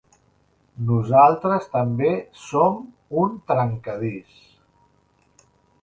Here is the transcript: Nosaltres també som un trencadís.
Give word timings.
Nosaltres 0.91 1.67
també 1.77 2.09
som 2.47 2.81
un 3.25 3.39
trencadís. 3.53 4.45